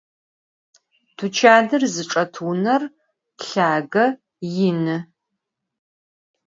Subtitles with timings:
[1.17, 2.81] Tuçanır zıçç'et vuner
[3.41, 4.05] lhage,
[4.53, 4.97] yinı.